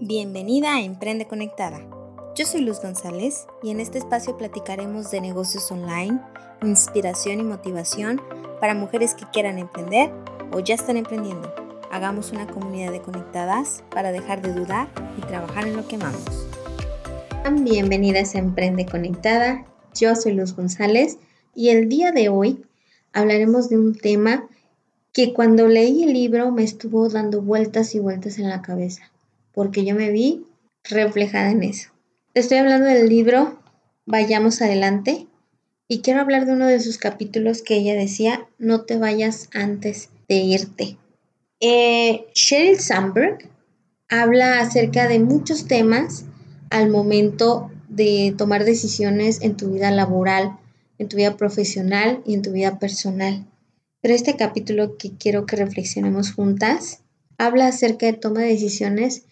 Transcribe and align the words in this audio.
Bienvenida 0.00 0.76
a 0.76 0.80
Emprende 0.80 1.26
Conectada. 1.26 1.80
Yo 2.36 2.46
soy 2.46 2.60
Luz 2.60 2.80
González 2.80 3.48
y 3.64 3.70
en 3.70 3.80
este 3.80 3.98
espacio 3.98 4.38
platicaremos 4.38 5.10
de 5.10 5.20
negocios 5.20 5.72
online, 5.72 6.20
inspiración 6.62 7.40
y 7.40 7.42
motivación 7.42 8.22
para 8.60 8.74
mujeres 8.74 9.14
que 9.14 9.24
quieran 9.32 9.58
emprender 9.58 10.12
o 10.52 10.60
ya 10.60 10.76
están 10.76 10.98
emprendiendo. 10.98 11.52
Hagamos 11.90 12.30
una 12.30 12.46
comunidad 12.46 12.92
de 12.92 13.02
conectadas 13.02 13.82
para 13.90 14.12
dejar 14.12 14.40
de 14.40 14.52
dudar 14.52 14.88
y 15.18 15.22
trabajar 15.22 15.66
en 15.66 15.76
lo 15.76 15.88
que 15.88 15.96
amamos. 15.96 16.46
Bienvenidas 17.62 18.36
a 18.36 18.38
Emprende 18.38 18.86
Conectada. 18.86 19.66
Yo 19.96 20.14
soy 20.14 20.34
Luz 20.34 20.54
González 20.54 21.18
y 21.56 21.70
el 21.70 21.88
día 21.88 22.12
de 22.12 22.28
hoy 22.28 22.64
hablaremos 23.12 23.68
de 23.68 23.78
un 23.78 23.96
tema 23.96 24.48
que 25.12 25.34
cuando 25.34 25.66
leí 25.66 26.04
el 26.04 26.12
libro 26.12 26.52
me 26.52 26.62
estuvo 26.62 27.08
dando 27.08 27.42
vueltas 27.42 27.96
y 27.96 27.98
vueltas 27.98 28.38
en 28.38 28.48
la 28.48 28.62
cabeza, 28.62 29.10
porque 29.58 29.84
yo 29.84 29.96
me 29.96 30.12
vi 30.12 30.46
reflejada 30.84 31.50
en 31.50 31.64
eso. 31.64 31.90
Estoy 32.32 32.58
hablando 32.58 32.86
del 32.86 33.08
libro 33.08 33.58
Vayamos 34.06 34.62
adelante 34.62 35.26
y 35.88 35.98
quiero 35.98 36.20
hablar 36.20 36.46
de 36.46 36.52
uno 36.52 36.68
de 36.68 36.78
sus 36.78 36.96
capítulos 36.96 37.62
que 37.62 37.74
ella 37.74 37.96
decía, 37.96 38.46
no 38.58 38.82
te 38.82 38.98
vayas 38.98 39.50
antes 39.52 40.10
de 40.28 40.36
irte. 40.36 40.96
Eh, 41.58 42.26
Sheryl 42.34 42.78
Sandberg 42.78 43.50
habla 44.08 44.60
acerca 44.60 45.08
de 45.08 45.18
muchos 45.18 45.66
temas 45.66 46.24
al 46.70 46.88
momento 46.88 47.68
de 47.88 48.32
tomar 48.38 48.64
decisiones 48.64 49.42
en 49.42 49.56
tu 49.56 49.72
vida 49.72 49.90
laboral, 49.90 50.56
en 50.98 51.08
tu 51.08 51.16
vida 51.16 51.36
profesional 51.36 52.22
y 52.24 52.34
en 52.34 52.42
tu 52.42 52.52
vida 52.52 52.78
personal. 52.78 53.44
Pero 54.02 54.14
este 54.14 54.36
capítulo 54.36 54.96
que 54.96 55.16
quiero 55.16 55.46
que 55.46 55.56
reflexionemos 55.56 56.32
juntas 56.32 57.00
habla 57.38 57.66
acerca 57.66 58.06
de 58.06 58.12
toma 58.12 58.42
de 58.42 58.50
decisiones 58.50 59.24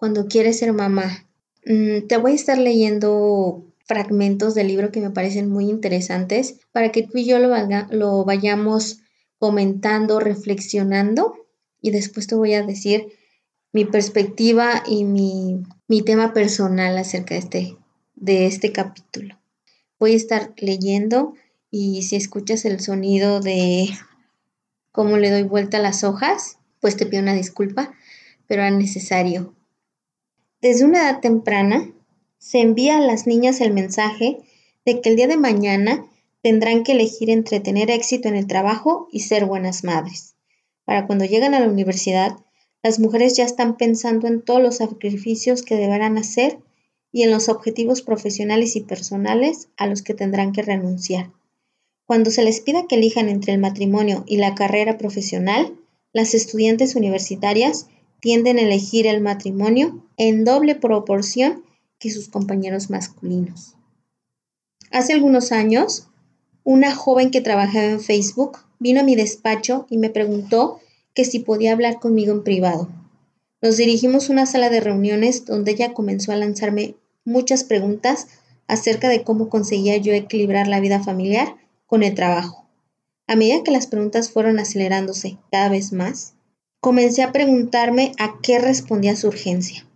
cuando 0.00 0.28
quieres 0.28 0.58
ser 0.58 0.72
mamá. 0.72 1.28
Mm, 1.66 2.06
te 2.08 2.16
voy 2.16 2.32
a 2.32 2.34
estar 2.34 2.56
leyendo 2.56 3.66
fragmentos 3.84 4.54
del 4.54 4.68
libro 4.68 4.90
que 4.90 5.02
me 5.02 5.10
parecen 5.10 5.50
muy 5.50 5.68
interesantes 5.68 6.58
para 6.72 6.90
que 6.90 7.02
tú 7.02 7.18
y 7.18 7.26
yo 7.26 7.38
lo, 7.38 8.24
vayamos 8.24 9.00
comentando, 9.38 10.18
reflexionando 10.18 11.34
y 11.82 11.90
después 11.90 12.26
te 12.26 12.34
voy 12.34 12.54
a 12.54 12.62
decir 12.62 13.08
mi 13.72 13.84
perspectiva 13.84 14.82
y 14.86 15.04
mi, 15.04 15.62
mi 15.86 16.00
tema 16.02 16.32
personal 16.32 16.96
acerca 16.96 17.34
de 17.34 17.40
este, 17.40 17.76
de 18.14 18.46
este 18.46 18.72
capítulo. 18.72 19.38
Voy 19.98 20.14
a 20.14 20.16
estar 20.16 20.54
leyendo 20.56 21.34
y 21.70 22.04
si 22.04 22.16
escuchas 22.16 22.64
el 22.64 22.80
sonido 22.80 23.40
de 23.40 23.90
cómo 24.92 25.18
le 25.18 25.30
doy 25.30 25.42
vuelta 25.42 25.76
a 25.76 25.82
las 25.82 26.04
hojas, 26.04 26.56
pues 26.80 26.96
te 26.96 27.04
pido 27.04 27.22
una 27.22 27.34
disculpa, 27.34 27.92
pero 28.46 28.62
era 28.62 28.70
necesario. 28.70 29.54
Desde 30.60 30.84
una 30.84 31.02
edad 31.08 31.20
temprana 31.20 31.90
se 32.38 32.60
envía 32.60 32.98
a 32.98 33.00
las 33.00 33.26
niñas 33.26 33.60
el 33.60 33.72
mensaje 33.72 34.38
de 34.84 35.00
que 35.00 35.08
el 35.08 35.16
día 35.16 35.26
de 35.26 35.38
mañana 35.38 36.06
tendrán 36.42 36.84
que 36.84 36.92
elegir 36.92 37.30
entre 37.30 37.60
tener 37.60 37.90
éxito 37.90 38.28
en 38.28 38.36
el 38.36 38.46
trabajo 38.46 39.08
y 39.10 39.20
ser 39.20 39.46
buenas 39.46 39.84
madres. 39.84 40.34
Para 40.84 41.06
cuando 41.06 41.24
llegan 41.24 41.54
a 41.54 41.60
la 41.60 41.68
universidad, 41.68 42.36
las 42.82 42.98
mujeres 42.98 43.36
ya 43.36 43.44
están 43.44 43.76
pensando 43.76 44.26
en 44.26 44.42
todos 44.42 44.62
los 44.62 44.76
sacrificios 44.76 45.62
que 45.62 45.76
deberán 45.76 46.18
hacer 46.18 46.58
y 47.12 47.22
en 47.22 47.30
los 47.30 47.48
objetivos 47.48 48.02
profesionales 48.02 48.76
y 48.76 48.80
personales 48.80 49.68
a 49.76 49.86
los 49.86 50.02
que 50.02 50.14
tendrán 50.14 50.52
que 50.52 50.62
renunciar. 50.62 51.30
Cuando 52.06 52.30
se 52.30 52.42
les 52.42 52.60
pida 52.60 52.86
que 52.86 52.96
elijan 52.96 53.28
entre 53.28 53.52
el 53.52 53.60
matrimonio 53.60 54.24
y 54.26 54.36
la 54.36 54.54
carrera 54.54 54.98
profesional, 54.98 55.76
las 56.12 56.34
estudiantes 56.34 56.96
universitarias 56.96 57.86
tienden 58.20 58.58
a 58.58 58.62
elegir 58.62 59.06
el 59.06 59.20
matrimonio 59.20 60.04
en 60.16 60.44
doble 60.44 60.74
proporción 60.74 61.64
que 61.98 62.10
sus 62.10 62.28
compañeros 62.28 62.90
masculinos. 62.90 63.76
Hace 64.90 65.12
algunos 65.12 65.52
años, 65.52 66.08
una 66.64 66.94
joven 66.94 67.30
que 67.30 67.40
trabajaba 67.40 67.86
en 67.86 68.00
Facebook 68.00 68.58
vino 68.78 69.00
a 69.00 69.04
mi 69.04 69.16
despacho 69.16 69.86
y 69.88 69.98
me 69.98 70.10
preguntó 70.10 70.80
que 71.14 71.24
si 71.24 71.38
podía 71.38 71.72
hablar 71.72 72.00
conmigo 72.00 72.32
en 72.32 72.42
privado. 72.42 72.88
Nos 73.62 73.76
dirigimos 73.76 74.28
a 74.28 74.32
una 74.32 74.46
sala 74.46 74.70
de 74.70 74.80
reuniones 74.80 75.44
donde 75.44 75.72
ella 75.72 75.92
comenzó 75.92 76.32
a 76.32 76.36
lanzarme 76.36 76.94
muchas 77.24 77.64
preguntas 77.64 78.26
acerca 78.66 79.08
de 79.08 79.22
cómo 79.22 79.48
conseguía 79.48 79.96
yo 79.98 80.12
equilibrar 80.12 80.66
la 80.66 80.80
vida 80.80 81.02
familiar 81.02 81.56
con 81.86 82.02
el 82.02 82.14
trabajo. 82.14 82.66
A 83.26 83.36
medida 83.36 83.62
que 83.62 83.70
las 83.70 83.86
preguntas 83.86 84.30
fueron 84.30 84.58
acelerándose 84.58 85.38
cada 85.50 85.68
vez 85.68 85.92
más, 85.92 86.34
comencé 86.80 87.22
a 87.22 87.32
preguntarme 87.32 88.12
a 88.18 88.40
qué 88.42 88.58
respondía 88.58 89.14
su 89.14 89.28
urgencia. 89.28 89.86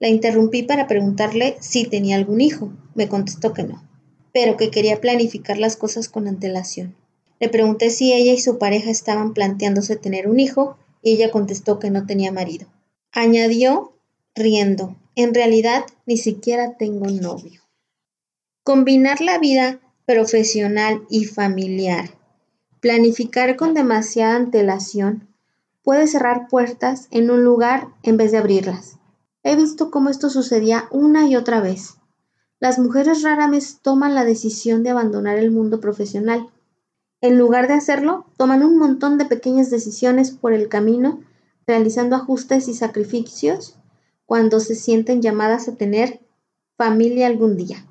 La 0.00 0.08
interrumpí 0.08 0.64
para 0.64 0.88
preguntarle 0.88 1.56
si 1.60 1.84
tenía 1.84 2.16
algún 2.16 2.40
hijo. 2.40 2.72
Me 2.94 3.08
contestó 3.08 3.52
que 3.52 3.62
no, 3.62 3.82
pero 4.32 4.56
que 4.56 4.70
quería 4.70 5.00
planificar 5.00 5.58
las 5.58 5.76
cosas 5.76 6.08
con 6.08 6.26
antelación. 6.26 6.96
Le 7.38 7.48
pregunté 7.48 7.90
si 7.90 8.12
ella 8.12 8.32
y 8.32 8.40
su 8.40 8.58
pareja 8.58 8.90
estaban 8.90 9.34
planteándose 9.34 9.96
tener 9.96 10.28
un 10.28 10.40
hijo 10.40 10.76
y 11.02 11.12
ella 11.12 11.30
contestó 11.30 11.78
que 11.78 11.90
no 11.90 12.06
tenía 12.06 12.32
marido. 12.32 12.66
Añadió, 13.12 13.92
riendo, 14.34 14.96
en 15.14 15.34
realidad 15.34 15.84
ni 16.06 16.16
siquiera 16.16 16.76
tengo 16.76 17.06
novio. 17.06 17.62
Combinar 18.64 19.20
la 19.20 19.38
vida 19.38 19.80
profesional 20.06 21.02
y 21.08 21.24
familiar. 21.24 22.10
Planificar 22.80 23.56
con 23.56 23.74
demasiada 23.74 24.36
antelación 24.36 25.31
puede 25.82 26.06
cerrar 26.06 26.48
puertas 26.48 27.08
en 27.10 27.30
un 27.30 27.44
lugar 27.44 27.88
en 28.02 28.16
vez 28.16 28.32
de 28.32 28.38
abrirlas. 28.38 28.98
He 29.42 29.56
visto 29.56 29.90
cómo 29.90 30.08
esto 30.08 30.30
sucedía 30.30 30.86
una 30.90 31.26
y 31.28 31.36
otra 31.36 31.60
vez. 31.60 31.96
Las 32.60 32.78
mujeres 32.78 33.22
rara 33.22 33.48
vez 33.48 33.80
toman 33.82 34.14
la 34.14 34.24
decisión 34.24 34.84
de 34.84 34.90
abandonar 34.90 35.38
el 35.38 35.50
mundo 35.50 35.80
profesional. 35.80 36.48
En 37.20 37.38
lugar 37.38 37.66
de 37.66 37.74
hacerlo, 37.74 38.26
toman 38.36 38.62
un 38.62 38.78
montón 38.78 39.18
de 39.18 39.24
pequeñas 39.24 39.70
decisiones 39.70 40.30
por 40.30 40.52
el 40.52 40.68
camino, 40.68 41.20
realizando 41.66 42.14
ajustes 42.14 42.68
y 42.68 42.74
sacrificios 42.74 43.76
cuando 44.26 44.60
se 44.60 44.76
sienten 44.76 45.22
llamadas 45.22 45.68
a 45.68 45.76
tener 45.76 46.20
familia 46.76 47.26
algún 47.26 47.56
día. 47.56 47.84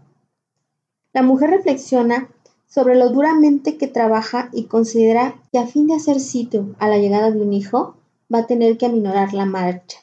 La 1.14 1.22
mujer 1.22 1.50
reflexiona 1.50 2.30
sobre 2.72 2.96
lo 2.96 3.10
duramente 3.10 3.78
que 3.78 3.88
trabaja 3.88 4.50
y 4.54 4.64
considera 4.64 5.36
que 5.52 5.60
a 5.60 5.68
fin 5.68 5.88
de 5.88 5.96
hacer 5.96 6.22
sitio 6.22 6.74
a 6.80 6.88
la 6.88 6.98
llegada 6.98 7.30
de 7.30 7.42
un 7.42 7.52
hijo, 7.52 7.98
va 8.34 8.40
a 8.40 8.48
tener 8.48 8.78
que 8.78 8.86
aminorar 8.86 9.34
la 9.34 9.46
marcha. 9.46 10.00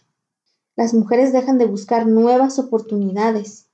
Las 0.76 0.92
mujeres 0.92 1.32
dejan 1.32 1.56
de 1.56 1.64
buscar 1.64 2.06
nuevas 2.06 2.58
oportunidades. 2.58 3.68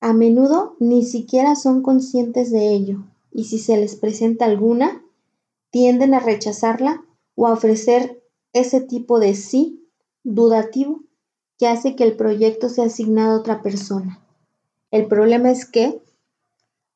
A 0.00 0.12
menudo 0.12 0.76
ni 0.78 1.04
siquiera 1.04 1.56
son 1.56 1.82
conscientes 1.82 2.52
de 2.52 2.72
ello, 2.72 3.02
y 3.32 3.44
si 3.44 3.58
se 3.58 3.76
les 3.76 3.96
presenta 3.96 4.44
alguna, 4.44 5.02
tienden 5.70 6.14
a 6.14 6.20
rechazarla 6.20 7.04
o 7.34 7.48
a 7.48 7.52
ofrecer 7.52 8.22
ese 8.52 8.80
tipo 8.80 9.18
de 9.18 9.34
sí 9.34 9.88
dudativo 10.22 11.00
que 11.58 11.66
hace 11.66 11.96
que 11.96 12.04
el 12.04 12.16
proyecto 12.16 12.68
sea 12.68 12.84
asignado 12.84 13.32
a 13.32 13.40
otra 13.40 13.60
persona. 13.60 14.20
El 14.92 15.06
problema 15.06 15.50
es 15.50 15.66
que 15.66 16.00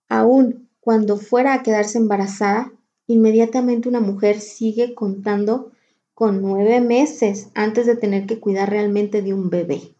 Aun 0.08 0.68
cuando 0.90 1.18
fuera 1.18 1.54
a 1.54 1.62
quedarse 1.62 1.98
embarazada, 1.98 2.72
inmediatamente 3.06 3.88
una 3.88 4.00
mujer 4.00 4.40
sigue 4.40 4.92
contando 4.96 5.70
con 6.14 6.42
nueve 6.42 6.80
meses 6.80 7.50
antes 7.54 7.86
de 7.86 7.94
tener 7.94 8.26
que 8.26 8.40
cuidar 8.40 8.70
realmente 8.70 9.22
de 9.22 9.32
un 9.32 9.50
bebé. 9.50 9.94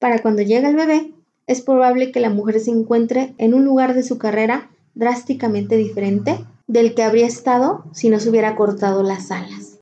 Para 0.00 0.20
cuando 0.20 0.42
llega 0.42 0.68
el 0.68 0.74
bebé, 0.74 1.14
es 1.46 1.60
probable 1.60 2.10
que 2.10 2.18
la 2.18 2.28
mujer 2.28 2.58
se 2.58 2.72
encuentre 2.72 3.36
en 3.38 3.54
un 3.54 3.64
lugar 3.64 3.94
de 3.94 4.02
su 4.02 4.18
carrera 4.18 4.68
drásticamente 4.94 5.76
diferente 5.76 6.44
del 6.66 6.96
que 6.96 7.04
habría 7.04 7.28
estado 7.28 7.84
si 7.92 8.08
no 8.08 8.18
se 8.18 8.30
hubiera 8.30 8.56
cortado 8.56 9.04
las 9.04 9.30
alas. 9.30 9.78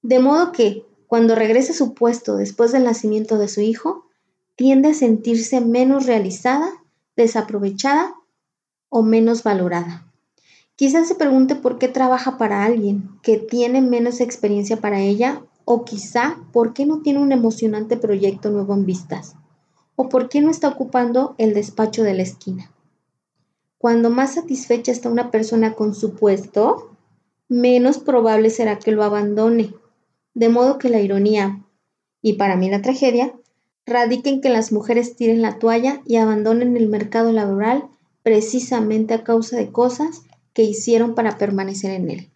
De 0.00 0.20
modo 0.20 0.52
que, 0.52 0.86
cuando 1.06 1.34
regrese 1.34 1.72
a 1.72 1.76
su 1.76 1.92
puesto 1.92 2.36
después 2.36 2.72
del 2.72 2.84
nacimiento 2.84 3.36
de 3.36 3.48
su 3.48 3.60
hijo, 3.60 4.06
tiende 4.56 4.88
a 4.88 4.94
sentirse 4.94 5.60
menos 5.60 6.06
realizada, 6.06 6.70
desaprovechada 7.14 8.14
o 8.96 9.02
menos 9.02 9.42
valorada. 9.42 10.06
Quizás 10.76 11.08
se 11.08 11.16
pregunte 11.16 11.56
por 11.56 11.78
qué 11.78 11.88
trabaja 11.88 12.38
para 12.38 12.64
alguien 12.64 13.10
que 13.24 13.38
tiene 13.38 13.80
menos 13.80 14.20
experiencia 14.20 14.76
para 14.76 15.00
ella 15.00 15.42
o 15.64 15.84
quizá 15.84 16.38
por 16.52 16.74
qué 16.74 16.86
no 16.86 17.02
tiene 17.02 17.18
un 17.18 17.32
emocionante 17.32 17.96
proyecto 17.96 18.50
nuevo 18.50 18.72
en 18.72 18.86
vistas 18.86 19.34
o 19.96 20.08
por 20.08 20.28
qué 20.28 20.40
no 20.40 20.48
está 20.48 20.68
ocupando 20.68 21.34
el 21.38 21.54
despacho 21.54 22.04
de 22.04 22.14
la 22.14 22.22
esquina. 22.22 22.70
Cuando 23.78 24.10
más 24.10 24.34
satisfecha 24.34 24.92
está 24.92 25.08
una 25.08 25.32
persona 25.32 25.74
con 25.74 25.92
su 25.96 26.14
puesto, 26.14 26.96
menos 27.48 27.98
probable 27.98 28.48
será 28.48 28.78
que 28.78 28.92
lo 28.92 29.02
abandone. 29.02 29.74
De 30.34 30.48
modo 30.48 30.78
que 30.78 30.88
la 30.88 31.00
ironía, 31.00 31.64
y 32.22 32.34
para 32.34 32.54
mí 32.54 32.70
la 32.70 32.80
tragedia, 32.80 33.34
radica 33.86 34.30
en 34.30 34.40
que 34.40 34.50
las 34.50 34.70
mujeres 34.70 35.16
tiren 35.16 35.42
la 35.42 35.58
toalla 35.58 36.00
y 36.06 36.16
abandonen 36.16 36.76
el 36.76 36.88
mercado 36.88 37.32
laboral 37.32 37.88
precisamente 38.24 39.12
a 39.12 39.22
causa 39.22 39.56
de 39.56 39.70
cosas 39.70 40.22
que 40.54 40.62
hicieron 40.62 41.14
para 41.14 41.36
permanecer 41.36 41.92
en 41.92 42.10
él. 42.10 42.30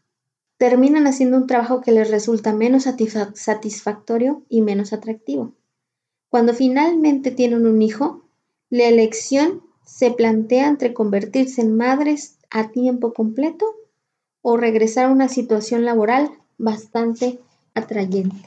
Terminan 0.59 1.07
haciendo 1.07 1.39
un 1.39 1.47
trabajo 1.47 1.81
que 1.81 1.93
les 1.93 2.11
resulta 2.11 2.53
menos 2.53 2.85
satisfactorio 3.35 4.43
y 4.51 4.61
menos 4.61 4.93
atractivo. 4.93 5.55
Cuando 6.29 6.53
finalmente 6.53 7.31
tienen 7.31 7.67
un 7.67 7.81
hijo, 7.81 8.23
la 8.69 8.85
elección 8.85 9.63
se 9.85 10.11
plantea 10.11 10.69
entre 10.69 10.93
convertirse 10.93 11.63
en 11.63 11.75
madres 11.75 12.37
a 12.51 12.71
tiempo 12.71 13.15
completo 13.15 13.65
o 14.43 14.59
regresar 14.59 15.07
a 15.07 15.13
una 15.13 15.29
situación 15.29 15.87
laboral 15.87 16.31
bastante 16.59 17.41
atrayente. 17.73 18.47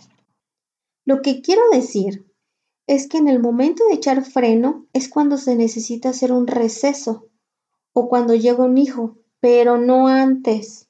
Lo 1.05 1.23
que 1.23 1.41
quiero 1.41 1.63
decir 1.71 2.23
es 2.85 3.07
que 3.07 3.17
en 3.17 3.27
el 3.27 3.39
momento 3.39 3.83
de 3.87 3.95
echar 3.95 4.23
freno 4.23 4.85
es 4.93 5.09
cuando 5.09 5.37
se 5.37 5.55
necesita 5.55 6.09
hacer 6.09 6.31
un 6.31 6.45
receso 6.45 7.30
o 7.93 8.09
cuando 8.09 8.35
llega 8.35 8.63
un 8.63 8.77
hijo, 8.77 9.17
pero 9.39 9.77
no 9.77 10.07
antes. 10.07 10.87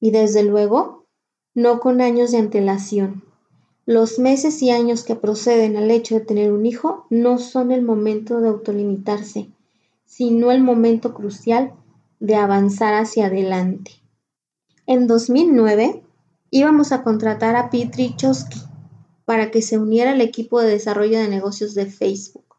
Y 0.00 0.10
desde 0.10 0.42
luego, 0.42 1.06
no 1.54 1.80
con 1.80 2.00
años 2.00 2.30
de 2.30 2.38
antelación. 2.38 3.22
Los 3.86 4.18
meses 4.18 4.62
y 4.62 4.70
años 4.70 5.02
que 5.02 5.16
proceden 5.16 5.76
al 5.76 5.90
hecho 5.90 6.14
de 6.14 6.24
tener 6.24 6.52
un 6.52 6.64
hijo 6.64 7.06
no 7.10 7.38
son 7.38 7.72
el 7.72 7.82
momento 7.82 8.40
de 8.40 8.48
autolimitarse, 8.48 9.50
sino 10.04 10.52
el 10.52 10.62
momento 10.62 11.12
crucial 11.12 11.72
de 12.20 12.36
avanzar 12.36 12.94
hacia 12.94 13.26
adelante. 13.26 13.92
En 14.86 15.06
2009 15.06 16.02
íbamos 16.50 16.92
a 16.92 17.02
contratar 17.02 17.56
a 17.56 17.70
Petri 17.70 18.14
Chosky 18.16 18.60
para 19.24 19.50
que 19.50 19.62
se 19.62 19.78
uniera 19.78 20.12
al 20.12 20.20
equipo 20.20 20.60
de 20.60 20.68
desarrollo 20.68 21.18
de 21.18 21.28
negocios 21.28 21.74
de 21.74 21.86
Facebook. 21.86 22.49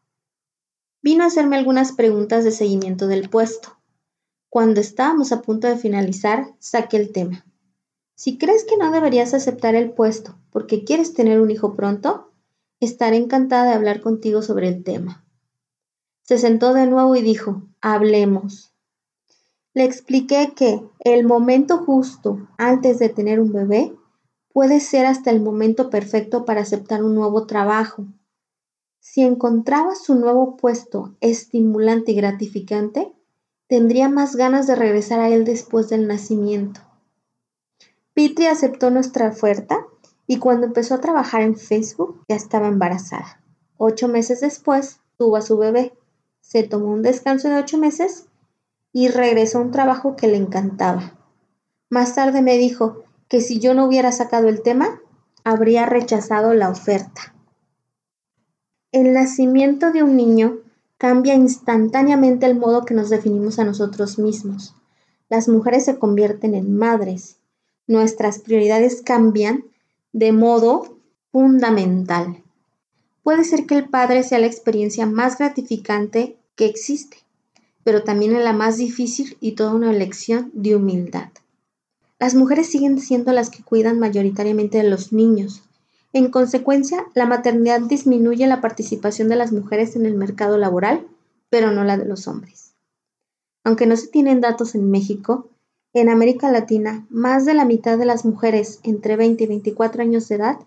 Vino 1.02 1.24
a 1.24 1.26
hacerme 1.26 1.56
algunas 1.56 1.92
preguntas 1.92 2.44
de 2.44 2.52
seguimiento 2.52 3.08
del 3.08 3.28
puesto. 3.28 3.76
Cuando 4.48 4.80
estábamos 4.80 5.32
a 5.32 5.42
punto 5.42 5.66
de 5.66 5.76
finalizar, 5.76 6.54
saqué 6.60 6.96
el 6.96 7.10
tema. 7.10 7.44
Si 8.14 8.38
crees 8.38 8.64
que 8.64 8.76
no 8.76 8.92
deberías 8.92 9.34
aceptar 9.34 9.74
el 9.74 9.90
puesto 9.90 10.38
porque 10.50 10.84
quieres 10.84 11.12
tener 11.12 11.40
un 11.40 11.50
hijo 11.50 11.74
pronto, 11.74 12.30
estaré 12.78 13.16
encantada 13.16 13.64
de 13.64 13.74
hablar 13.74 14.00
contigo 14.00 14.42
sobre 14.42 14.68
el 14.68 14.84
tema. 14.84 15.24
Se 16.22 16.38
sentó 16.38 16.72
de 16.72 16.86
nuevo 16.86 17.16
y 17.16 17.22
dijo, 17.22 17.62
hablemos. 17.80 18.72
Le 19.74 19.84
expliqué 19.84 20.52
que 20.54 20.82
el 21.00 21.26
momento 21.26 21.78
justo 21.78 22.48
antes 22.58 23.00
de 23.00 23.08
tener 23.08 23.40
un 23.40 23.52
bebé 23.52 23.92
puede 24.52 24.78
ser 24.78 25.06
hasta 25.06 25.30
el 25.30 25.40
momento 25.40 25.90
perfecto 25.90 26.44
para 26.44 26.60
aceptar 26.60 27.02
un 27.02 27.14
nuevo 27.16 27.46
trabajo. 27.46 28.04
Si 29.04 29.20
encontraba 29.22 29.96
su 29.96 30.14
nuevo 30.14 30.56
puesto 30.56 31.16
estimulante 31.20 32.12
y 32.12 32.14
gratificante, 32.14 33.12
tendría 33.66 34.08
más 34.08 34.36
ganas 34.36 34.68
de 34.68 34.76
regresar 34.76 35.18
a 35.18 35.28
él 35.28 35.44
después 35.44 35.88
del 35.88 36.06
nacimiento. 36.06 36.80
Pitri 38.14 38.46
aceptó 38.46 38.90
nuestra 38.90 39.26
oferta 39.26 39.84
y 40.28 40.38
cuando 40.38 40.68
empezó 40.68 40.94
a 40.94 41.00
trabajar 41.00 41.42
en 41.42 41.56
Facebook 41.56 42.24
ya 42.28 42.36
estaba 42.36 42.68
embarazada. 42.68 43.42
Ocho 43.76 44.06
meses 44.06 44.40
después 44.40 45.00
tuvo 45.18 45.34
a 45.36 45.42
su 45.42 45.58
bebé, 45.58 45.92
se 46.40 46.62
tomó 46.62 46.92
un 46.92 47.02
descanso 47.02 47.48
de 47.48 47.56
ocho 47.56 47.78
meses 47.78 48.26
y 48.92 49.08
regresó 49.08 49.58
a 49.58 49.62
un 49.62 49.72
trabajo 49.72 50.14
que 50.14 50.28
le 50.28 50.36
encantaba. 50.36 51.18
Más 51.90 52.14
tarde 52.14 52.40
me 52.40 52.56
dijo 52.56 53.02
que 53.26 53.40
si 53.40 53.58
yo 53.58 53.74
no 53.74 53.84
hubiera 53.84 54.12
sacado 54.12 54.48
el 54.48 54.62
tema, 54.62 55.00
habría 55.42 55.86
rechazado 55.86 56.54
la 56.54 56.70
oferta. 56.70 57.34
El 58.92 59.12
nacimiento 59.12 59.90
de 59.90 60.02
un 60.02 60.16
niño 60.16 60.58
cambia 60.98 61.34
instantáneamente 61.34 62.46
el 62.46 62.56
modo 62.56 62.84
que 62.84 62.94
nos 62.94 63.10
definimos 63.10 63.58
a 63.58 63.64
nosotros 63.64 64.18
mismos. 64.18 64.74
Las 65.28 65.48
mujeres 65.48 65.84
se 65.86 65.98
convierten 65.98 66.54
en 66.54 66.76
madres. 66.76 67.38
Nuestras 67.88 68.38
prioridades 68.38 69.02
cambian 69.02 69.64
de 70.12 70.30
modo 70.30 70.98
fundamental. 71.32 72.42
Puede 73.24 73.42
ser 73.42 73.66
que 73.66 73.76
el 73.76 73.88
padre 73.88 74.22
sea 74.22 74.38
la 74.38 74.46
experiencia 74.46 75.06
más 75.06 75.38
gratificante 75.38 76.36
que 76.54 76.66
existe 76.66 77.16
pero 77.84 78.04
también 78.04 78.34
en 78.34 78.44
la 78.44 78.52
más 78.52 78.76
difícil 78.76 79.36
y 79.40 79.52
toda 79.52 79.74
una 79.74 79.92
lección 79.92 80.50
de 80.54 80.76
humildad. 80.76 81.28
Las 82.18 82.34
mujeres 82.34 82.68
siguen 82.68 83.00
siendo 83.00 83.32
las 83.32 83.50
que 83.50 83.62
cuidan 83.62 83.98
mayoritariamente 83.98 84.78
de 84.78 84.88
los 84.88 85.12
niños. 85.12 85.62
En 86.12 86.30
consecuencia, 86.30 87.06
la 87.14 87.26
maternidad 87.26 87.80
disminuye 87.80 88.46
la 88.46 88.60
participación 88.60 89.28
de 89.28 89.36
las 89.36 89.52
mujeres 89.52 89.96
en 89.96 90.04
el 90.04 90.14
mercado 90.14 90.58
laboral, 90.58 91.06
pero 91.48 91.70
no 91.70 91.84
la 91.84 91.96
de 91.96 92.04
los 92.04 92.28
hombres. 92.28 92.74
Aunque 93.64 93.86
no 93.86 93.96
se 93.96 94.08
tienen 94.08 94.40
datos 94.40 94.74
en 94.74 94.90
México, 94.90 95.48
en 95.94 96.08
América 96.08 96.50
Latina, 96.50 97.06
más 97.08 97.44
de 97.44 97.54
la 97.54 97.64
mitad 97.64 97.96
de 97.96 98.04
las 98.04 98.24
mujeres 98.24 98.80
entre 98.82 99.16
20 99.16 99.44
y 99.44 99.46
24 99.46 100.02
años 100.02 100.28
de 100.28 100.34
edad 100.36 100.58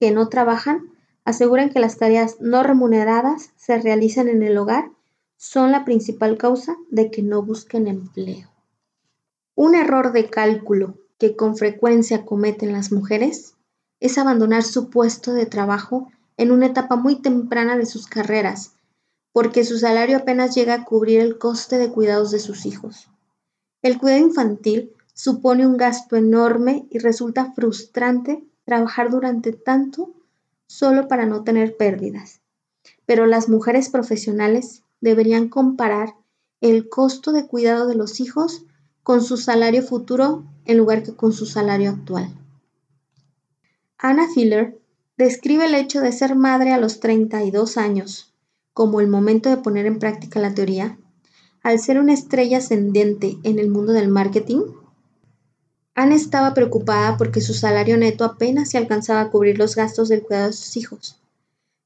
que 0.00 0.10
no 0.10 0.28
trabajan 0.28 0.90
aseguran 1.24 1.70
que 1.70 1.80
las 1.80 1.98
tareas 1.98 2.40
no 2.40 2.62
remuneradas 2.62 3.50
se 3.56 3.78
realizan 3.78 4.28
en 4.28 4.42
el 4.42 4.56
hogar 4.56 4.90
son 5.36 5.72
la 5.72 5.84
principal 5.84 6.38
causa 6.38 6.76
de 6.90 7.10
que 7.10 7.22
no 7.22 7.42
busquen 7.42 7.86
empleo. 7.86 8.48
Un 9.54 9.74
error 9.74 10.12
de 10.12 10.30
cálculo 10.30 10.94
que 11.18 11.36
con 11.36 11.56
frecuencia 11.56 12.24
cometen 12.24 12.72
las 12.72 12.92
mujeres 12.92 13.54
es 14.00 14.18
abandonar 14.18 14.62
su 14.62 14.90
puesto 14.90 15.32
de 15.32 15.46
trabajo 15.46 16.10
en 16.36 16.52
una 16.52 16.66
etapa 16.66 16.96
muy 16.96 17.16
temprana 17.16 17.76
de 17.76 17.86
sus 17.86 18.06
carreras, 18.06 18.72
porque 19.32 19.64
su 19.64 19.78
salario 19.78 20.16
apenas 20.16 20.54
llega 20.54 20.74
a 20.74 20.84
cubrir 20.84 21.20
el 21.20 21.38
coste 21.38 21.78
de 21.78 21.90
cuidados 21.90 22.30
de 22.30 22.38
sus 22.38 22.66
hijos. 22.66 23.08
El 23.82 23.98
cuidado 23.98 24.22
infantil 24.22 24.92
supone 25.14 25.66
un 25.66 25.76
gasto 25.76 26.16
enorme 26.16 26.86
y 26.90 26.98
resulta 26.98 27.52
frustrante 27.52 28.44
trabajar 28.64 29.10
durante 29.10 29.52
tanto 29.52 30.14
solo 30.68 31.08
para 31.08 31.26
no 31.26 31.42
tener 31.42 31.76
pérdidas. 31.76 32.40
Pero 33.06 33.26
las 33.26 33.48
mujeres 33.48 33.88
profesionales 33.88 34.82
deberían 35.00 35.48
comparar 35.48 36.14
el 36.60 36.88
costo 36.88 37.32
de 37.32 37.46
cuidado 37.46 37.86
de 37.86 37.94
los 37.94 38.20
hijos 38.20 38.64
con 39.02 39.22
su 39.22 39.36
salario 39.36 39.82
futuro 39.82 40.44
en 40.64 40.76
lugar 40.76 41.02
que 41.02 41.14
con 41.14 41.32
su 41.32 41.46
salario 41.46 41.90
actual. 41.90 42.28
Anna 44.00 44.28
Filler 44.32 44.78
describe 45.16 45.66
el 45.66 45.74
hecho 45.74 46.00
de 46.00 46.12
ser 46.12 46.36
madre 46.36 46.72
a 46.72 46.78
los 46.78 47.00
32 47.00 47.76
años 47.76 48.32
como 48.72 49.00
el 49.00 49.08
momento 49.08 49.50
de 49.50 49.56
poner 49.56 49.86
en 49.86 49.98
práctica 49.98 50.38
la 50.38 50.54
teoría. 50.54 50.96
Al 51.64 51.80
ser 51.80 51.98
una 51.98 52.12
estrella 52.12 52.58
ascendente 52.58 53.36
en 53.42 53.58
el 53.58 53.70
mundo 53.70 53.92
del 53.92 54.06
marketing, 54.06 54.60
Anna 55.96 56.14
estaba 56.14 56.54
preocupada 56.54 57.16
porque 57.16 57.40
su 57.40 57.54
salario 57.54 57.96
neto 57.96 58.24
apenas 58.24 58.70
se 58.70 58.78
alcanzaba 58.78 59.20
a 59.22 59.30
cubrir 59.30 59.58
los 59.58 59.74
gastos 59.74 60.08
del 60.08 60.22
cuidado 60.22 60.46
de 60.46 60.52
sus 60.52 60.76
hijos. 60.76 61.20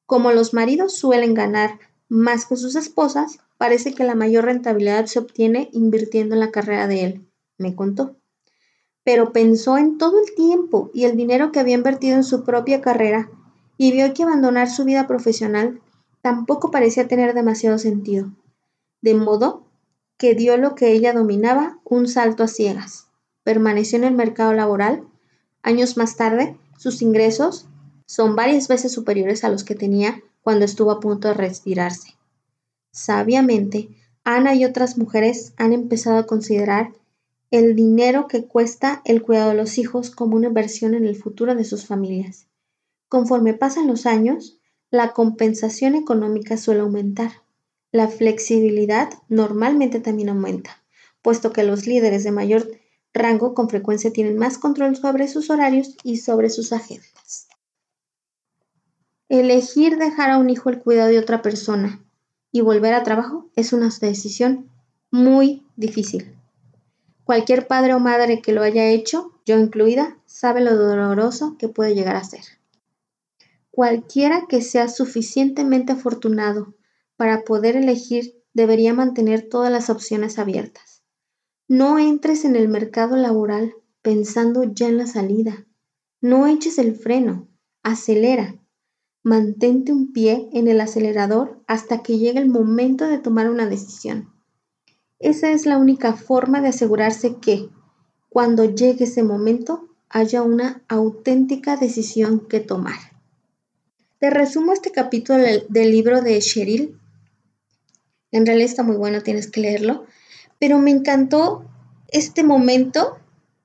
Como 0.04 0.32
los 0.32 0.52
maridos 0.52 0.94
suelen 0.94 1.32
ganar 1.32 1.78
más 2.10 2.44
que 2.44 2.56
sus 2.56 2.76
esposas, 2.76 3.38
parece 3.56 3.94
que 3.94 4.04
la 4.04 4.14
mayor 4.14 4.44
rentabilidad 4.44 5.06
se 5.06 5.18
obtiene 5.18 5.70
invirtiendo 5.72 6.34
en 6.34 6.40
la 6.40 6.50
carrera 6.50 6.88
de 6.88 7.04
él, 7.04 7.26
me 7.56 7.74
contó. 7.74 8.16
Pero 9.04 9.32
pensó 9.32 9.78
en 9.78 9.98
todo 9.98 10.20
el 10.20 10.34
tiempo 10.34 10.90
y 10.94 11.04
el 11.04 11.16
dinero 11.16 11.52
que 11.52 11.60
había 11.60 11.74
invertido 11.74 12.16
en 12.16 12.24
su 12.24 12.44
propia 12.44 12.80
carrera 12.80 13.30
y 13.76 13.92
vio 13.92 14.12
que 14.14 14.22
abandonar 14.22 14.70
su 14.70 14.84
vida 14.84 15.06
profesional 15.06 15.80
tampoco 16.20 16.70
parecía 16.70 17.08
tener 17.08 17.34
demasiado 17.34 17.78
sentido. 17.78 18.30
De 19.00 19.14
modo 19.14 19.64
que 20.16 20.34
dio 20.34 20.56
lo 20.56 20.76
que 20.76 20.92
ella 20.92 21.12
dominaba 21.12 21.80
un 21.84 22.06
salto 22.06 22.44
a 22.44 22.48
ciegas. 22.48 23.08
Permaneció 23.42 23.98
en 23.98 24.04
el 24.04 24.14
mercado 24.14 24.52
laboral. 24.52 25.04
Años 25.62 25.96
más 25.96 26.16
tarde, 26.16 26.56
sus 26.78 27.02
ingresos 27.02 27.66
son 28.06 28.36
varias 28.36 28.68
veces 28.68 28.92
superiores 28.92 29.42
a 29.42 29.48
los 29.48 29.64
que 29.64 29.74
tenía 29.74 30.22
cuando 30.42 30.64
estuvo 30.64 30.92
a 30.92 31.00
punto 31.00 31.28
de 31.28 31.34
retirarse. 31.34 32.16
Sabiamente, 32.92 33.88
Ana 34.22 34.54
y 34.54 34.64
otras 34.64 34.98
mujeres 34.98 35.54
han 35.56 35.72
empezado 35.72 36.18
a 36.18 36.26
considerar 36.26 36.92
el 37.52 37.76
dinero 37.76 38.28
que 38.28 38.46
cuesta 38.46 39.02
el 39.04 39.20
cuidado 39.20 39.50
de 39.50 39.56
los 39.56 39.76
hijos 39.76 40.10
como 40.10 40.36
una 40.36 40.48
inversión 40.48 40.94
en 40.94 41.04
el 41.04 41.16
futuro 41.16 41.54
de 41.54 41.64
sus 41.64 41.84
familias. 41.84 42.46
Conforme 43.10 43.52
pasan 43.52 43.86
los 43.86 44.06
años, 44.06 44.58
la 44.90 45.12
compensación 45.12 45.94
económica 45.94 46.56
suele 46.56 46.80
aumentar. 46.80 47.30
La 47.92 48.08
flexibilidad 48.08 49.10
normalmente 49.28 50.00
también 50.00 50.30
aumenta, 50.30 50.82
puesto 51.20 51.52
que 51.52 51.62
los 51.62 51.86
líderes 51.86 52.24
de 52.24 52.32
mayor 52.32 52.70
rango 53.12 53.52
con 53.52 53.68
frecuencia 53.68 54.14
tienen 54.14 54.38
más 54.38 54.56
control 54.56 54.96
sobre 54.96 55.28
sus 55.28 55.50
horarios 55.50 55.94
y 56.02 56.16
sobre 56.16 56.48
sus 56.48 56.72
agendas. 56.72 57.48
Elegir 59.28 59.98
dejar 59.98 60.30
a 60.30 60.38
un 60.38 60.48
hijo 60.48 60.70
el 60.70 60.78
cuidado 60.78 61.10
de 61.10 61.18
otra 61.18 61.42
persona 61.42 62.02
y 62.50 62.62
volver 62.62 62.94
a 62.94 63.02
trabajo 63.02 63.50
es 63.56 63.74
una 63.74 63.90
decisión 64.00 64.70
muy 65.10 65.66
difícil. 65.76 66.34
Cualquier 67.32 67.66
padre 67.66 67.94
o 67.94 67.98
madre 67.98 68.42
que 68.42 68.52
lo 68.52 68.60
haya 68.60 68.90
hecho, 68.90 69.32
yo 69.46 69.58
incluida, 69.58 70.18
sabe 70.26 70.60
lo 70.60 70.76
doloroso 70.76 71.56
que 71.58 71.66
puede 71.66 71.94
llegar 71.94 72.14
a 72.14 72.24
ser. 72.24 72.42
Cualquiera 73.70 74.44
que 74.50 74.60
sea 74.60 74.86
suficientemente 74.88 75.92
afortunado 75.92 76.74
para 77.16 77.42
poder 77.44 77.76
elegir 77.76 78.34
debería 78.52 78.92
mantener 78.92 79.48
todas 79.48 79.72
las 79.72 79.88
opciones 79.88 80.38
abiertas. 80.38 81.04
No 81.68 81.98
entres 81.98 82.44
en 82.44 82.54
el 82.54 82.68
mercado 82.68 83.16
laboral 83.16 83.72
pensando 84.02 84.64
ya 84.64 84.88
en 84.88 84.98
la 84.98 85.06
salida. 85.06 85.64
No 86.20 86.46
eches 86.46 86.76
el 86.76 86.94
freno, 86.94 87.48
acelera 87.82 88.60
mantente 89.22 89.90
un 89.90 90.12
pie 90.12 90.50
en 90.52 90.68
el 90.68 90.82
acelerador 90.82 91.62
hasta 91.66 92.02
que 92.02 92.18
llegue 92.18 92.40
el 92.40 92.50
momento 92.50 93.06
de 93.06 93.16
tomar 93.16 93.48
una 93.48 93.66
decisión. 93.66 94.31
Esa 95.22 95.52
es 95.52 95.66
la 95.66 95.78
única 95.78 96.14
forma 96.14 96.60
de 96.60 96.68
asegurarse 96.68 97.36
que, 97.36 97.68
cuando 98.28 98.64
llegue 98.64 99.04
ese 99.04 99.22
momento, 99.22 99.88
haya 100.08 100.42
una 100.42 100.82
auténtica 100.88 101.76
decisión 101.76 102.40
que 102.40 102.58
tomar. 102.58 102.98
Te 104.18 104.30
resumo 104.30 104.72
este 104.72 104.90
capítulo 104.90 105.38
del 105.68 105.90
libro 105.92 106.22
de 106.22 106.40
Cheryl. 106.40 106.98
En 108.32 108.46
realidad 108.46 108.68
está 108.68 108.82
muy 108.82 108.96
bueno, 108.96 109.22
tienes 109.22 109.48
que 109.48 109.60
leerlo. 109.60 110.06
Pero 110.58 110.80
me 110.80 110.90
encantó 110.90 111.64
este 112.08 112.42
momento 112.42 113.16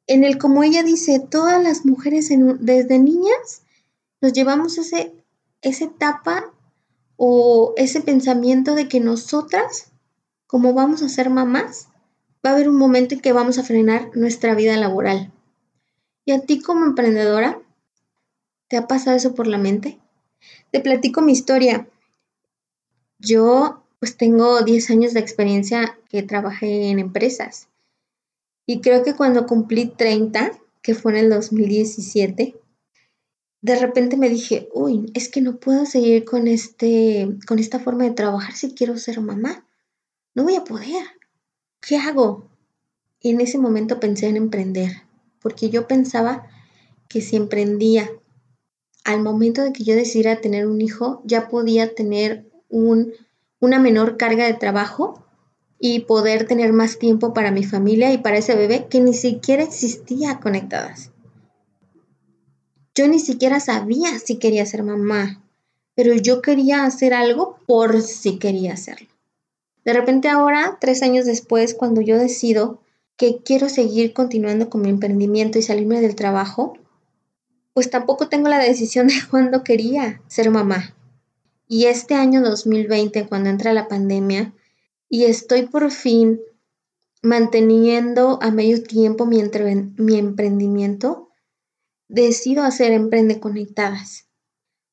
en 0.05 0.23
el, 0.23 0.37
como 0.37 0.63
ella 0.63 0.83
dice, 0.83 1.19
todas 1.19 1.61
las 1.61 1.85
mujeres 1.87 2.29
desde 2.59 2.99
niñas 2.99 3.63
nos 4.21 4.31
llevamos 4.31 4.77
ese, 4.77 5.11
esa 5.61 5.85
etapa 5.85 6.53
o 7.15 7.73
ese 7.77 8.01
pensamiento 8.01 8.75
de 8.75 8.87
que 8.87 8.99
nosotras, 8.99 9.91
como 10.47 10.73
vamos 10.73 11.03
a 11.03 11.09
ser 11.09 11.29
mamás, 11.29 11.89
va 12.45 12.51
a 12.51 12.53
haber 12.53 12.69
un 12.69 12.77
momento 12.77 13.15
en 13.15 13.21
que 13.21 13.33
vamos 13.33 13.57
a 13.57 13.63
frenar 13.63 14.09
nuestra 14.15 14.55
vida 14.55 14.77
laboral. 14.77 15.31
¿Y 16.25 16.31
a 16.31 16.41
ti 16.41 16.61
como 16.61 16.85
emprendedora? 16.85 17.61
¿Te 18.67 18.77
ha 18.77 18.87
pasado 18.87 19.15
eso 19.15 19.35
por 19.35 19.47
la 19.47 19.57
mente? 19.57 19.99
Te 20.71 20.79
platico 20.79 21.21
mi 21.21 21.31
historia. 21.31 21.87
Yo 23.19 23.83
pues 23.99 24.17
tengo 24.17 24.61
10 24.61 24.89
años 24.91 25.13
de 25.13 25.19
experiencia 25.19 25.97
que 26.09 26.23
trabajé 26.23 26.89
en 26.89 26.99
empresas. 26.99 27.67
Y 28.65 28.81
creo 28.81 29.03
que 29.03 29.15
cuando 29.15 29.45
cumplí 29.45 29.87
30, 29.87 30.51
que 30.81 30.93
fue 30.93 31.13
en 31.13 31.17
el 31.19 31.29
2017, 31.29 32.55
de 33.61 33.75
repente 33.79 34.17
me 34.17 34.29
dije, 34.29 34.69
uy, 34.73 35.11
es 35.13 35.29
que 35.29 35.41
no 35.41 35.57
puedo 35.57 35.85
seguir 35.85 36.25
con, 36.25 36.47
este, 36.47 37.37
con 37.47 37.59
esta 37.59 37.79
forma 37.79 38.03
de 38.03 38.11
trabajar 38.11 38.53
si 38.53 38.73
quiero 38.73 38.97
ser 38.97 39.19
mamá. 39.19 39.66
No 40.38 40.44
voy 40.44 40.53
a 40.53 40.63
poder. 40.63 41.03
¿Qué 41.82 41.98
hago? 41.98 42.48
En 43.22 43.41
ese 43.41 43.58
momento 43.58 44.00
pensé 44.00 44.27
en 44.27 44.38
emprender, 44.38 44.91
porque 45.41 45.72
yo 45.72 45.88
pensaba 45.88 46.46
que 47.10 47.22
si 47.22 47.36
emprendía 47.36 48.12
al 49.03 49.24
momento 49.24 49.63
de 49.63 49.74
que 49.74 49.84
yo 49.84 49.96
decidiera 49.96 50.39
tener 50.39 50.67
un 50.67 50.79
hijo, 50.79 51.24
ya 51.25 51.48
podía 51.48 51.96
tener 51.96 52.48
un, 52.70 53.13
una 53.60 53.79
menor 53.79 54.17
carga 54.17 54.46
de 54.46 54.53
trabajo 54.53 55.25
y 55.79 56.01
poder 56.01 56.46
tener 56.46 56.72
más 56.72 57.00
tiempo 57.00 57.34
para 57.34 57.50
mi 57.50 57.63
familia 57.63 58.13
y 58.13 58.20
para 58.20 58.38
ese 58.38 58.56
bebé 58.56 58.86
que 58.91 59.01
ni 59.01 59.15
siquiera 59.15 59.63
existía 59.63 60.39
conectadas. 60.39 61.10
Yo 62.94 63.08
ni 63.08 63.17
siquiera 63.17 63.60
sabía 63.60 64.20
si 64.20 64.38
quería 64.38 64.67
ser 64.67 64.84
mamá, 64.84 65.44
pero 65.96 66.13
yo 66.13 66.44
quería 66.44 66.86
hacer 66.86 67.15
algo 67.15 67.58
por 67.65 68.03
si 68.03 68.38
quería 68.38 68.74
hacerlo. 68.74 69.16
De 69.88 69.94
repente 69.94 70.27
ahora, 70.27 70.77
tres 70.82 71.01
años 71.01 71.25
después, 71.25 71.74
cuando 71.74 72.01
yo 72.01 72.17
decido 72.17 72.82
que 73.15 73.38
quiero 73.41 73.70
seguir 73.70 74.12
continuando 74.12 74.70
con 74.70 74.82
mi 74.82 74.89
emprendimiento 74.89 75.60
y 75.60 75.62
salirme 75.62 76.01
del 76.01 76.13
trabajo, 76.13 76.74
pues 77.72 77.89
tampoco 77.89 78.27
tengo 78.27 78.50
la 78.50 78.60
decisión 78.60 79.08
de 79.08 79.13
cuándo 79.32 79.63
quería 79.63 80.22
ser 80.27 80.51
mamá. 80.51 80.94
Y 81.70 81.86
este 81.86 82.15
año 82.15 82.41
2020, 82.41 83.27
cuando 83.27 83.50
entra 83.50 83.72
la 83.72 83.88
pandemia, 83.88 84.53
y 85.08 85.24
estoy 85.24 85.67
por 85.67 85.89
fin 85.89 86.41
manteniendo 87.24 88.39
a 88.41 88.51
medio 88.51 88.84
tiempo 88.84 89.25
mi, 89.25 89.41
mi 89.96 90.17
emprendimiento, 90.17 91.29
decido 92.10 92.63
hacer 92.63 92.91
Emprende 92.91 93.39
Conectadas. 93.39 94.25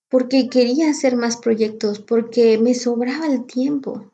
Porque 0.09 0.49
quería 0.49 0.89
hacer 0.89 1.17
más 1.17 1.37
proyectos, 1.37 1.99
porque 1.99 2.59
me 2.59 2.75
sobraba 2.75 3.27
el 3.27 3.45
tiempo, 3.45 4.13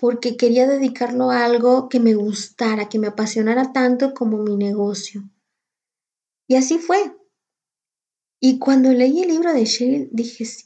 porque 0.00 0.38
quería 0.38 0.66
dedicarlo 0.66 1.30
a 1.30 1.44
algo 1.44 1.90
que 1.90 2.00
me 2.00 2.14
gustara, 2.14 2.88
que 2.88 2.98
me 2.98 3.08
apasionara 3.08 3.74
tanto 3.74 4.14
como 4.14 4.38
mi 4.38 4.56
negocio. 4.56 5.28
Y 6.46 6.56
así 6.56 6.78
fue. 6.78 7.14
Y 8.40 8.58
cuando 8.58 8.90
leí 8.94 9.20
el 9.20 9.28
libro 9.28 9.52
de 9.52 9.64
Cheryl, 9.64 10.08
dije, 10.10 10.46
sí, 10.46 10.64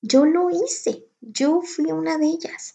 yo 0.00 0.26
lo 0.26 0.50
hice, 0.50 1.06
yo 1.20 1.62
fui 1.62 1.92
una 1.92 2.18
de 2.18 2.26
ellas. 2.26 2.72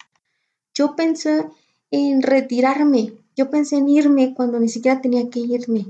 Yo 0.73 0.95
pensé 0.95 1.45
en 1.91 2.21
retirarme, 2.21 3.11
yo 3.35 3.49
pensé 3.49 3.75
en 3.75 3.89
irme 3.89 4.33
cuando 4.33 4.61
ni 4.61 4.69
siquiera 4.69 5.01
tenía 5.01 5.29
que 5.29 5.41
irme. 5.41 5.87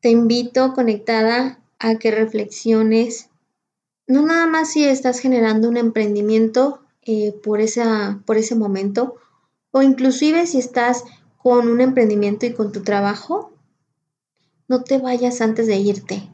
Te 0.00 0.10
invito 0.10 0.74
conectada 0.74 1.58
a 1.78 1.96
que 1.96 2.10
reflexiones, 2.10 3.30
no 4.06 4.26
nada 4.26 4.46
más 4.46 4.72
si 4.72 4.84
estás 4.84 5.20
generando 5.20 5.70
un 5.70 5.78
emprendimiento 5.78 6.82
eh, 7.04 7.32
por, 7.42 7.60
esa, 7.60 8.20
por 8.26 8.36
ese 8.36 8.54
momento, 8.54 9.16
o 9.70 9.82
inclusive 9.82 10.46
si 10.46 10.58
estás 10.58 11.04
con 11.38 11.68
un 11.68 11.80
emprendimiento 11.80 12.46
y 12.46 12.52
con 12.52 12.72
tu 12.72 12.82
trabajo, 12.82 13.52
no 14.68 14.84
te 14.84 14.98
vayas 14.98 15.40
antes 15.40 15.66
de 15.66 15.76
irte. 15.76 16.30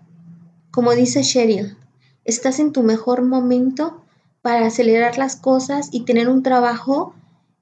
Como 0.70 0.92
dice 0.92 1.22
Cheryl, 1.22 1.76
estás 2.24 2.58
en 2.58 2.72
tu 2.72 2.82
mejor 2.82 3.22
momento 3.22 4.02
para 4.42 4.66
acelerar 4.66 5.18
las 5.18 5.36
cosas 5.36 5.88
y 5.92 6.04
tener 6.04 6.28
un 6.28 6.42
trabajo 6.42 7.14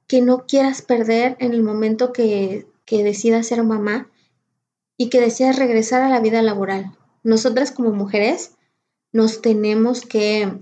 que 0.07 0.21
no 0.21 0.47
quieras 0.47 0.83
perder 0.83 1.37
en 1.41 1.53
el 1.53 1.63
momento 1.63 2.13
que, 2.13 2.67
que 2.85 3.03
decidas 3.03 3.47
ser 3.47 3.63
mamá 3.63 4.09
y 4.97 5.09
que 5.09 5.21
deseas 5.21 5.57
regresar 5.57 6.03
a 6.03 6.09
la 6.09 6.21
vida 6.21 6.43
laboral. 6.43 6.97
Nosotras 7.23 7.73
como 7.73 7.91
mujeres 7.91 8.53
nos 9.13 9.41
tenemos 9.41 10.03
que, 10.03 10.53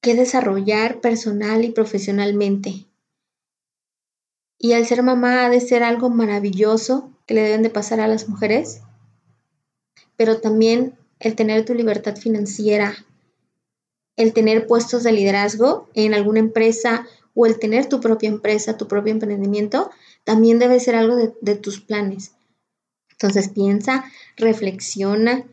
que 0.00 0.14
desarrollar 0.14 1.00
personal 1.00 1.64
y 1.64 1.70
profesionalmente. 1.70 2.86
Y 4.58 4.72
al 4.72 4.86
ser 4.86 5.02
mamá 5.02 5.44
ha 5.44 5.50
de 5.50 5.60
ser 5.60 5.82
algo 5.82 6.10
maravilloso 6.10 7.10
que 7.26 7.34
le 7.34 7.42
deben 7.42 7.62
de 7.62 7.70
pasar 7.70 8.00
a 8.00 8.08
las 8.08 8.28
mujeres, 8.28 8.82
pero 10.16 10.40
también 10.40 10.98
el 11.18 11.34
tener 11.34 11.64
tu 11.64 11.74
libertad 11.74 12.16
financiera, 12.16 12.94
el 14.16 14.32
tener 14.32 14.66
puestos 14.66 15.02
de 15.02 15.12
liderazgo 15.12 15.88
en 15.94 16.14
alguna 16.14 16.40
empresa 16.40 17.06
o 17.34 17.46
el 17.46 17.58
tener 17.58 17.86
tu 17.86 18.00
propia 18.00 18.28
empresa, 18.28 18.76
tu 18.76 18.88
propio 18.88 19.12
emprendimiento, 19.12 19.90
también 20.24 20.58
debe 20.58 20.80
ser 20.80 20.94
algo 20.94 21.16
de, 21.16 21.54
tus 21.56 21.80
planes. 21.80 22.32
Entonces 23.12 23.48
piensa, 23.48 24.04
reflexiona. 24.36 25.44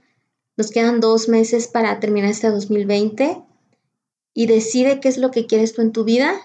Nos 0.58 0.72
quedan 0.72 1.00
dos 1.00 1.30
meses 1.30 1.68
para 1.68 2.00
terminar 2.00 2.32
este 2.32 2.50
2020 2.50 3.42
y 4.38 4.46
decide 4.46 5.00
qué 5.00 5.10
es 5.10 5.18
lo 5.18 5.32
que 5.32 5.48
quieres 5.48 5.74
tú 5.74 5.82
en 5.82 5.92
tu 5.92 6.04
vida, 6.04 6.40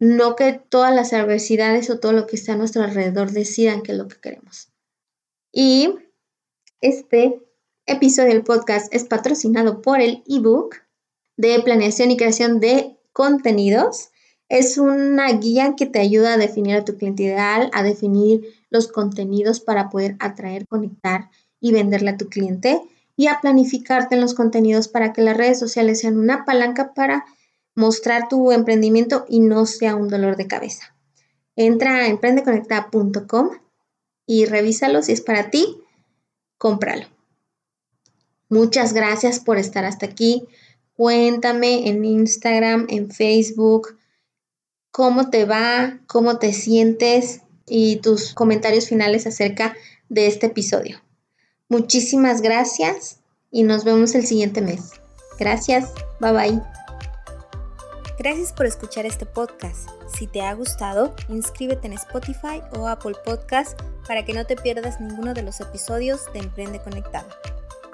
no 0.00 0.36
que 0.36 0.54
todas 0.54 0.94
las 0.94 1.12
adversidades 1.12 1.90
o 1.90 2.00
todo 2.00 2.12
lo 2.12 2.26
que 2.26 2.34
está 2.34 2.54
a 2.54 2.56
nuestro 2.56 2.82
alrededor 2.82 3.30
decidan 3.30 3.82
qué 3.82 3.92
es 3.92 3.98
lo 3.98 4.08
que 4.08 4.18
queremos. 4.18 4.72
Y 5.52 5.96
este 6.80 7.38
episodio 7.84 8.30
del 8.30 8.42
podcast 8.42 8.90
es 8.94 9.04
patrocinado 9.04 9.82
por 9.82 10.00
el 10.00 10.24
ebook 10.26 10.76
de 11.36 11.60
planeación 11.60 12.10
y 12.10 12.16
creación 12.16 12.58
de 12.58 12.96
contenidos. 13.12 14.08
Es 14.48 14.78
una 14.78 15.30
guía 15.32 15.74
que 15.76 15.84
te 15.84 15.98
ayuda 15.98 16.32
a 16.32 16.38
definir 16.38 16.76
a 16.76 16.86
tu 16.86 16.96
cliente 16.96 17.24
ideal, 17.24 17.68
a 17.74 17.82
definir 17.82 18.46
los 18.70 18.88
contenidos 18.88 19.60
para 19.60 19.90
poder 19.90 20.16
atraer, 20.20 20.66
conectar 20.66 21.28
y 21.60 21.72
venderle 21.72 22.12
a 22.12 22.16
tu 22.16 22.30
cliente 22.30 22.80
y 23.16 23.28
a 23.28 23.40
planificarte 23.40 24.14
en 24.14 24.20
los 24.20 24.34
contenidos 24.34 24.88
para 24.88 25.12
que 25.12 25.22
las 25.22 25.36
redes 25.36 25.58
sociales 25.58 26.00
sean 26.00 26.18
una 26.18 26.44
palanca 26.44 26.92
para 26.94 27.24
mostrar 27.74 28.28
tu 28.28 28.52
emprendimiento 28.52 29.24
y 29.28 29.40
no 29.40 29.66
sea 29.66 29.96
un 29.96 30.08
dolor 30.08 30.36
de 30.36 30.46
cabeza. 30.46 30.94
Entra 31.56 31.96
a 31.96 32.08
emprendeconectada.com 32.08 33.50
y 34.26 34.44
revísalo 34.44 35.02
si 35.02 35.12
es 35.12 35.20
para 35.20 35.50
ti, 35.50 35.78
cómpralo. 36.58 37.06
Muchas 38.48 38.92
gracias 38.92 39.40
por 39.40 39.58
estar 39.58 39.84
hasta 39.84 40.06
aquí. 40.06 40.46
Cuéntame 40.94 41.88
en 41.88 42.04
Instagram, 42.04 42.86
en 42.88 43.10
Facebook, 43.10 43.98
cómo 44.90 45.30
te 45.30 45.44
va, 45.44 46.00
cómo 46.06 46.38
te 46.38 46.52
sientes 46.52 47.42
y 47.66 47.96
tus 47.96 48.32
comentarios 48.34 48.88
finales 48.88 49.26
acerca 49.26 49.76
de 50.08 50.26
este 50.26 50.46
episodio. 50.46 51.05
Muchísimas 51.68 52.42
gracias 52.42 53.18
y 53.50 53.62
nos 53.62 53.84
vemos 53.84 54.14
el 54.14 54.26
siguiente 54.26 54.60
mes. 54.60 54.92
Gracias, 55.38 55.92
bye 56.20 56.32
bye. 56.32 56.62
Gracias 58.18 58.52
por 58.52 58.66
escuchar 58.66 59.04
este 59.04 59.26
podcast. 59.26 59.88
Si 60.16 60.26
te 60.26 60.40
ha 60.42 60.54
gustado, 60.54 61.14
inscríbete 61.28 61.86
en 61.86 61.92
Spotify 61.94 62.62
o 62.78 62.86
Apple 62.86 63.14
Podcast 63.24 63.78
para 64.06 64.24
que 64.24 64.32
no 64.32 64.46
te 64.46 64.56
pierdas 64.56 65.00
ninguno 65.00 65.34
de 65.34 65.42
los 65.42 65.60
episodios 65.60 66.20
de 66.32 66.38
Emprende 66.38 66.80
Conectado 66.80 67.28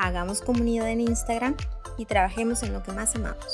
hagamos 0.03 0.41
comunidad 0.41 0.89
en 0.89 1.01
Instagram 1.01 1.57
y 1.97 2.07
trabajemos 2.07 2.63
en 2.63 2.73
lo 2.73 2.83
que 2.83 2.93
más 2.93 3.15
amamos. 3.15 3.47